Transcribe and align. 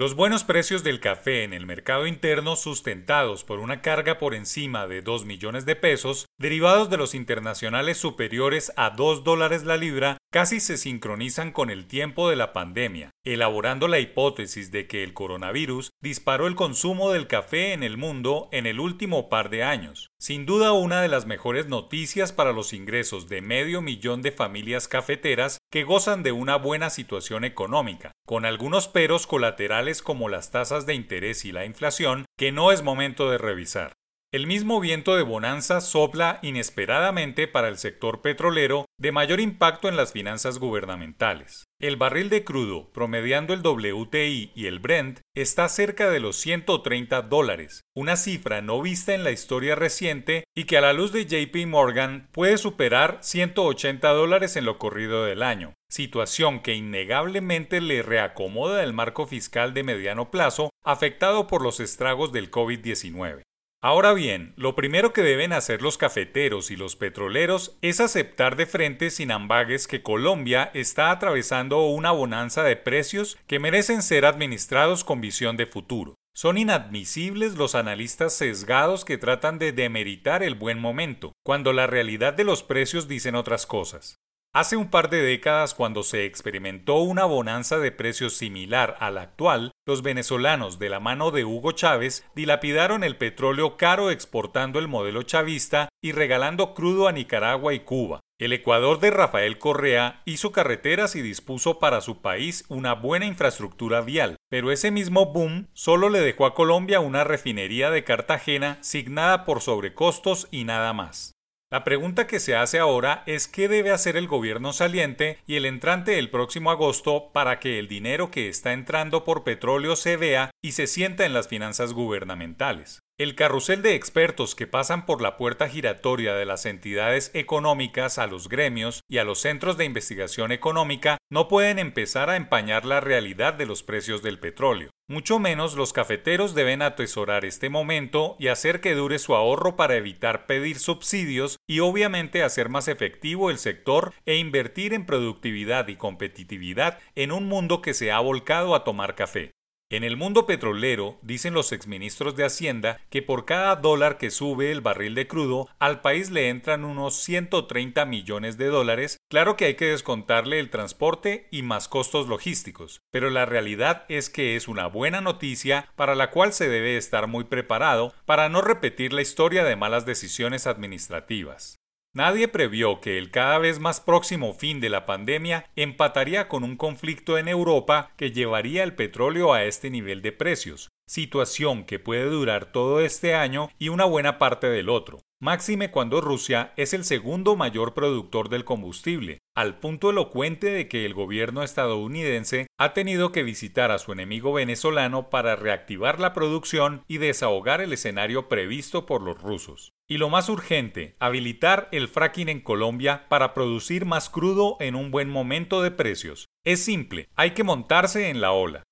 Los 0.00 0.14
buenos 0.14 0.44
precios 0.44 0.82
del 0.82 0.98
café 0.98 1.44
en 1.44 1.52
el 1.52 1.66
mercado 1.66 2.06
interno 2.06 2.56
sustentados 2.56 3.44
por 3.44 3.58
una 3.58 3.82
carga 3.82 4.18
por 4.18 4.34
encima 4.34 4.86
de 4.86 5.02
2 5.02 5.26
millones 5.26 5.66
de 5.66 5.76
pesos, 5.76 6.24
derivados 6.38 6.88
de 6.88 6.96
los 6.96 7.14
internacionales 7.14 7.98
superiores 7.98 8.72
a 8.76 8.88
2 8.88 9.24
dólares 9.24 9.64
la 9.64 9.76
libra, 9.76 10.16
casi 10.30 10.60
se 10.60 10.76
sincronizan 10.76 11.50
con 11.50 11.70
el 11.70 11.86
tiempo 11.86 12.30
de 12.30 12.36
la 12.36 12.52
pandemia, 12.52 13.10
elaborando 13.24 13.88
la 13.88 13.98
hipótesis 13.98 14.70
de 14.70 14.86
que 14.86 15.02
el 15.02 15.12
coronavirus 15.12 15.90
disparó 16.00 16.46
el 16.46 16.54
consumo 16.54 17.10
del 17.10 17.26
café 17.26 17.72
en 17.72 17.82
el 17.82 17.96
mundo 17.96 18.48
en 18.52 18.66
el 18.66 18.78
último 18.78 19.28
par 19.28 19.50
de 19.50 19.64
años. 19.64 20.08
Sin 20.20 20.46
duda 20.46 20.72
una 20.72 21.02
de 21.02 21.08
las 21.08 21.26
mejores 21.26 21.66
noticias 21.66 22.32
para 22.32 22.52
los 22.52 22.72
ingresos 22.72 23.28
de 23.28 23.42
medio 23.42 23.82
millón 23.82 24.22
de 24.22 24.30
familias 24.30 24.86
cafeteras 24.86 25.58
que 25.70 25.82
gozan 25.82 26.22
de 26.22 26.32
una 26.32 26.56
buena 26.56 26.90
situación 26.90 27.44
económica, 27.44 28.12
con 28.24 28.46
algunos 28.46 28.86
peros 28.86 29.26
colaterales 29.26 30.00
como 30.00 30.28
las 30.28 30.52
tasas 30.52 30.86
de 30.86 30.94
interés 30.94 31.44
y 31.44 31.52
la 31.52 31.64
inflación 31.64 32.24
que 32.38 32.52
no 32.52 32.70
es 32.70 32.82
momento 32.82 33.30
de 33.30 33.38
revisar. 33.38 33.92
El 34.32 34.46
mismo 34.46 34.78
viento 34.78 35.16
de 35.16 35.24
bonanza 35.24 35.80
sopla 35.80 36.38
inesperadamente 36.42 37.48
para 37.48 37.66
el 37.66 37.78
sector 37.78 38.22
petrolero 38.22 38.86
de 38.96 39.10
mayor 39.10 39.40
impacto 39.40 39.88
en 39.88 39.96
las 39.96 40.12
finanzas 40.12 40.60
gubernamentales. 40.60 41.64
El 41.80 41.96
barril 41.96 42.28
de 42.28 42.44
crudo, 42.44 42.92
promediando 42.92 43.54
el 43.54 43.60
WTI 43.66 44.52
y 44.54 44.66
el 44.66 44.78
Brent, 44.78 45.18
está 45.34 45.68
cerca 45.68 46.10
de 46.10 46.20
los 46.20 46.36
130 46.36 47.22
dólares, 47.22 47.80
una 47.92 48.14
cifra 48.14 48.62
no 48.62 48.80
vista 48.80 49.14
en 49.14 49.24
la 49.24 49.32
historia 49.32 49.74
reciente 49.74 50.44
y 50.54 50.62
que 50.62 50.76
a 50.76 50.80
la 50.80 50.92
luz 50.92 51.10
de 51.10 51.26
JP 51.26 51.66
Morgan 51.66 52.28
puede 52.30 52.56
superar 52.56 53.18
180 53.22 54.10
dólares 54.10 54.54
en 54.54 54.64
lo 54.64 54.78
corrido 54.78 55.24
del 55.24 55.42
año, 55.42 55.74
situación 55.88 56.60
que 56.60 56.74
innegablemente 56.74 57.80
le 57.80 58.04
reacomoda 58.04 58.84
el 58.84 58.92
marco 58.92 59.26
fiscal 59.26 59.74
de 59.74 59.82
mediano 59.82 60.30
plazo 60.30 60.70
afectado 60.84 61.48
por 61.48 61.62
los 61.62 61.80
estragos 61.80 62.30
del 62.30 62.52
COVID-19. 62.52 63.42
Ahora 63.82 64.12
bien, 64.12 64.52
lo 64.56 64.76
primero 64.76 65.14
que 65.14 65.22
deben 65.22 65.54
hacer 65.54 65.80
los 65.80 65.96
cafeteros 65.96 66.70
y 66.70 66.76
los 66.76 66.96
petroleros 66.96 67.78
es 67.80 68.00
aceptar 68.00 68.56
de 68.56 68.66
frente 68.66 69.10
sin 69.10 69.32
ambagues 69.32 69.88
que 69.88 70.02
Colombia 70.02 70.70
está 70.74 71.10
atravesando 71.10 71.86
una 71.86 72.10
bonanza 72.10 72.62
de 72.62 72.76
precios 72.76 73.38
que 73.46 73.58
merecen 73.58 74.02
ser 74.02 74.26
administrados 74.26 75.02
con 75.02 75.22
visión 75.22 75.56
de 75.56 75.64
futuro. 75.64 76.14
Son 76.34 76.58
inadmisibles 76.58 77.54
los 77.54 77.74
analistas 77.74 78.34
sesgados 78.34 79.06
que 79.06 79.16
tratan 79.16 79.58
de 79.58 79.72
demeritar 79.72 80.42
el 80.42 80.56
buen 80.56 80.78
momento, 80.78 81.32
cuando 81.42 81.72
la 81.72 81.86
realidad 81.86 82.34
de 82.34 82.44
los 82.44 82.62
precios 82.62 83.08
dicen 83.08 83.34
otras 83.34 83.64
cosas. 83.64 84.16
Hace 84.52 84.76
un 84.76 84.90
par 84.90 85.08
de 85.10 85.22
décadas, 85.22 85.74
cuando 85.74 86.02
se 86.02 86.26
experimentó 86.26 86.96
una 86.96 87.24
bonanza 87.24 87.78
de 87.78 87.92
precios 87.92 88.34
similar 88.34 88.96
a 89.00 89.10
la 89.10 89.22
actual, 89.22 89.70
los 89.86 90.02
venezolanos, 90.02 90.78
de 90.78 90.88
la 90.88 91.00
mano 91.00 91.30
de 91.30 91.44
Hugo 91.44 91.72
Chávez, 91.72 92.24
dilapidaron 92.34 93.04
el 93.04 93.16
petróleo 93.16 93.76
caro 93.76 94.10
exportando 94.10 94.78
el 94.78 94.88
modelo 94.88 95.22
chavista 95.22 95.88
y 96.02 96.12
regalando 96.12 96.74
crudo 96.74 97.08
a 97.08 97.12
Nicaragua 97.12 97.74
y 97.74 97.80
Cuba. 97.80 98.20
El 98.40 98.54
Ecuador 98.54 99.00
de 99.00 99.10
Rafael 99.10 99.58
Correa 99.58 100.22
hizo 100.24 100.50
carreteras 100.50 101.14
y 101.14 101.20
dispuso 101.20 101.78
para 101.78 102.00
su 102.00 102.22
país 102.22 102.64
una 102.68 102.94
buena 102.94 103.26
infraestructura 103.26 104.00
vial, 104.00 104.36
pero 104.48 104.72
ese 104.72 104.90
mismo 104.90 105.26
boom 105.26 105.68
solo 105.74 106.08
le 106.08 106.20
dejó 106.20 106.46
a 106.46 106.54
Colombia 106.54 107.00
una 107.00 107.22
refinería 107.22 107.90
de 107.90 108.02
Cartagena 108.02 108.78
signada 108.80 109.44
por 109.44 109.60
sobrecostos 109.60 110.48
y 110.50 110.64
nada 110.64 110.94
más. 110.94 111.32
La 111.72 111.84
pregunta 111.84 112.26
que 112.26 112.40
se 112.40 112.56
hace 112.56 112.80
ahora 112.80 113.22
es 113.26 113.46
qué 113.46 113.68
debe 113.68 113.92
hacer 113.92 114.16
el 114.16 114.26
gobierno 114.26 114.72
saliente 114.72 115.38
y 115.46 115.54
el 115.54 115.66
entrante 115.66 116.10
del 116.10 116.28
próximo 116.28 116.72
agosto 116.72 117.30
para 117.32 117.60
que 117.60 117.78
el 117.78 117.86
dinero 117.86 118.32
que 118.32 118.48
está 118.48 118.72
entrando 118.72 119.22
por 119.22 119.44
petróleo 119.44 119.94
se 119.94 120.16
vea 120.16 120.50
y 120.60 120.72
se 120.72 120.88
sienta 120.88 121.24
en 121.26 121.32
las 121.32 121.46
finanzas 121.46 121.92
gubernamentales. 121.92 123.02
El 123.20 123.34
carrusel 123.34 123.82
de 123.82 123.96
expertos 123.96 124.54
que 124.54 124.66
pasan 124.66 125.04
por 125.04 125.20
la 125.20 125.36
puerta 125.36 125.68
giratoria 125.68 126.32
de 126.36 126.46
las 126.46 126.64
entidades 126.64 127.30
económicas 127.34 128.16
a 128.16 128.26
los 128.26 128.48
gremios 128.48 129.02
y 129.10 129.18
a 129.18 129.24
los 129.24 129.40
centros 129.40 129.76
de 129.76 129.84
investigación 129.84 130.52
económica 130.52 131.18
no 131.30 131.46
pueden 131.46 131.78
empezar 131.78 132.30
a 132.30 132.36
empañar 132.36 132.86
la 132.86 133.00
realidad 133.00 133.52
de 133.52 133.66
los 133.66 133.82
precios 133.82 134.22
del 134.22 134.38
petróleo. 134.38 134.88
Mucho 135.06 135.38
menos 135.38 135.74
los 135.74 135.92
cafeteros 135.92 136.54
deben 136.54 136.80
atesorar 136.80 137.44
este 137.44 137.68
momento 137.68 138.36
y 138.38 138.48
hacer 138.48 138.80
que 138.80 138.94
dure 138.94 139.18
su 139.18 139.34
ahorro 139.34 139.76
para 139.76 139.96
evitar 139.96 140.46
pedir 140.46 140.78
subsidios 140.78 141.58
y 141.68 141.80
obviamente 141.80 142.42
hacer 142.42 142.70
más 142.70 142.88
efectivo 142.88 143.50
el 143.50 143.58
sector 143.58 144.14
e 144.24 144.36
invertir 144.36 144.94
en 144.94 145.04
productividad 145.04 145.88
y 145.88 145.96
competitividad 145.96 146.98
en 147.16 147.32
un 147.32 147.44
mundo 147.44 147.82
que 147.82 147.92
se 147.92 148.12
ha 148.12 148.20
volcado 148.20 148.74
a 148.74 148.82
tomar 148.82 149.14
café. 149.14 149.50
En 149.92 150.04
el 150.04 150.16
mundo 150.16 150.46
petrolero, 150.46 151.18
dicen 151.20 151.52
los 151.52 151.72
exministros 151.72 152.36
de 152.36 152.44
Hacienda 152.44 153.00
que 153.10 153.22
por 153.22 153.44
cada 153.44 153.74
dólar 153.74 154.18
que 154.18 154.30
sube 154.30 154.70
el 154.70 154.82
barril 154.82 155.16
de 155.16 155.26
crudo, 155.26 155.68
al 155.80 156.00
país 156.00 156.30
le 156.30 156.48
entran 156.48 156.84
unos 156.84 157.16
130 157.16 158.04
millones 158.04 158.56
de 158.56 158.66
dólares. 158.66 159.16
Claro 159.28 159.56
que 159.56 159.64
hay 159.64 159.74
que 159.74 159.86
descontarle 159.86 160.60
el 160.60 160.70
transporte 160.70 161.48
y 161.50 161.62
más 161.62 161.88
costos 161.88 162.28
logísticos, 162.28 163.00
pero 163.10 163.30
la 163.30 163.46
realidad 163.46 164.04
es 164.08 164.30
que 164.30 164.54
es 164.54 164.68
una 164.68 164.86
buena 164.86 165.20
noticia 165.20 165.88
para 165.96 166.14
la 166.14 166.30
cual 166.30 166.52
se 166.52 166.68
debe 166.68 166.96
estar 166.96 167.26
muy 167.26 167.42
preparado 167.42 168.14
para 168.26 168.48
no 168.48 168.60
repetir 168.60 169.12
la 169.12 169.22
historia 169.22 169.64
de 169.64 169.74
malas 169.74 170.06
decisiones 170.06 170.68
administrativas. 170.68 171.79
Nadie 172.12 172.48
previó 172.48 173.00
que 173.00 173.18
el 173.18 173.30
cada 173.30 173.58
vez 173.58 173.78
más 173.78 174.00
próximo 174.00 174.52
fin 174.52 174.80
de 174.80 174.88
la 174.88 175.06
pandemia 175.06 175.66
empataría 175.76 176.48
con 176.48 176.64
un 176.64 176.76
conflicto 176.76 177.38
en 177.38 177.46
Europa 177.46 178.10
que 178.16 178.32
llevaría 178.32 178.82
el 178.82 178.96
petróleo 178.96 179.52
a 179.52 179.62
este 179.62 179.90
nivel 179.90 180.20
de 180.20 180.32
precios, 180.32 180.89
situación 181.10 181.82
que 181.82 181.98
puede 181.98 182.26
durar 182.26 182.70
todo 182.70 183.00
este 183.00 183.34
año 183.34 183.68
y 183.80 183.88
una 183.88 184.04
buena 184.04 184.38
parte 184.38 184.68
del 184.68 184.88
otro 184.88 185.18
máxime 185.40 185.90
cuando 185.90 186.20
Rusia 186.20 186.72
es 186.76 186.92
el 186.92 187.04
segundo 187.04 187.56
mayor 187.56 187.94
productor 187.94 188.50
del 188.50 188.64
combustible, 188.64 189.38
al 189.56 189.78
punto 189.78 190.10
elocuente 190.10 190.68
de 190.68 190.86
que 190.86 191.06
el 191.06 191.14
gobierno 191.14 191.62
estadounidense 191.62 192.66
ha 192.78 192.92
tenido 192.92 193.32
que 193.32 193.42
visitar 193.42 193.90
a 193.90 193.98
su 193.98 194.12
enemigo 194.12 194.52
venezolano 194.52 195.30
para 195.30 195.56
reactivar 195.56 196.20
la 196.20 196.34
producción 196.34 197.02
y 197.08 197.18
desahogar 197.18 197.80
el 197.80 197.94
escenario 197.94 198.48
previsto 198.48 199.06
por 199.06 199.22
los 199.22 199.40
rusos. 199.40 199.92
Y 200.06 200.18
lo 200.18 200.28
más 200.28 200.48
urgente, 200.48 201.16
habilitar 201.20 201.88
el 201.90 202.08
fracking 202.08 202.48
en 202.48 202.60
Colombia 202.60 203.26
para 203.28 203.54
producir 203.54 204.04
más 204.04 204.28
crudo 204.28 204.76
en 204.80 204.94
un 204.94 205.10
buen 205.10 205.30
momento 205.30 205.82
de 205.82 205.90
precios. 205.90 206.46
Es 206.64 206.84
simple, 206.84 207.28
hay 207.34 207.52
que 207.52 207.64
montarse 207.64 208.28
en 208.28 208.40
la 208.40 208.52
ola. 208.52 208.82